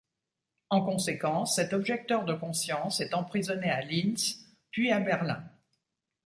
[0.71, 5.43] En conséquence, cet objecteur de conscience est emprisonné à Linz, puis à Berlin.